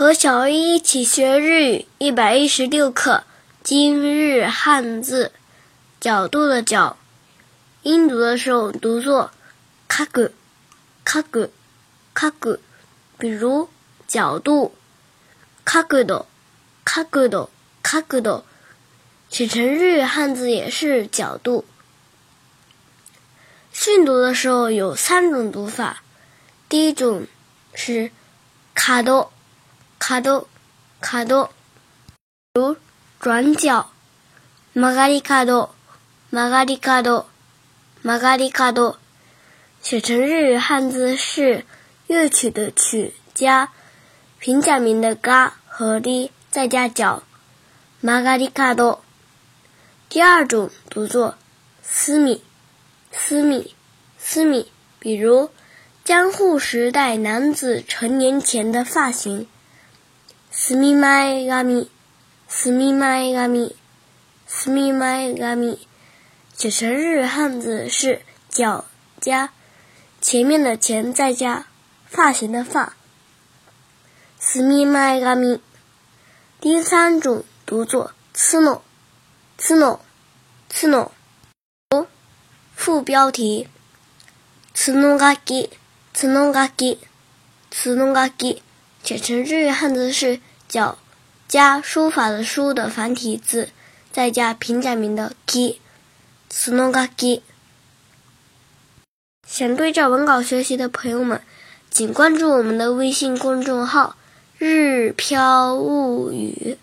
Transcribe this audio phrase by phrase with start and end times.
[0.00, 3.24] 和小 A 一起学日语一百一十六课。
[3.62, 5.32] 今日汉字，
[5.98, 6.96] 角度的角，
[7.82, 9.30] 音读的时候读作
[9.88, 10.32] かぐ、
[11.02, 11.50] かぐ、
[12.12, 12.60] かぐ。
[13.18, 13.68] 比如
[14.06, 14.74] 角度，
[15.64, 16.26] 角度、
[16.84, 17.50] 角度、
[17.82, 18.44] 角度。
[19.28, 21.64] 写成日语汉字也是角度。
[23.72, 26.02] 训读的时候有三种读法，
[26.68, 27.26] 第一种
[27.74, 28.10] 是
[28.74, 29.32] 卡多。
[30.10, 30.46] 卡多，
[31.00, 31.50] 卡多，
[32.54, 32.76] 如
[33.18, 33.86] 转角，
[34.74, 35.70] 曲がり角，
[36.30, 37.26] 曲がり角，
[38.02, 38.98] 曲がり角，
[39.82, 41.64] 写成日语汉字是
[42.06, 43.72] 乐曲的曲加
[44.38, 47.22] 平假名的が和り，再加角，
[48.00, 49.00] 曲がり角。
[50.08, 51.36] 第二种读作
[51.82, 52.42] 私密，
[53.10, 53.74] 私密，
[54.18, 54.70] 私密，
[55.00, 55.50] 比如
[56.04, 59.48] 江户时代男子成年前的发型。
[60.70, 61.90] すみまえ髪、
[62.48, 63.76] すみまえ髪、
[64.46, 65.78] すみまえ髪，
[66.56, 68.84] 写成日汉字是角
[69.20, 69.52] 加
[70.22, 71.66] 前面的前再加
[72.08, 72.94] 发型的发。
[74.38, 75.60] すみまえ髪。
[76.60, 78.82] 第三种读作つの、
[79.58, 80.00] つの、
[80.68, 81.12] つの。
[82.74, 83.68] 副标题：
[84.72, 85.70] つのがき、
[86.12, 86.98] つのがき、
[87.70, 88.62] つのがき。
[89.02, 90.98] 写成日语汉字是 角
[91.48, 93.70] 加书法的书的繁体字，
[94.12, 95.78] 再加平假名的 ki，
[96.50, 97.42] つのがき。
[99.46, 101.40] 想对照文稿学习的朋友们，
[101.90, 104.18] 请关注我们的微信公众号“
[104.58, 106.78] 日飘物语”。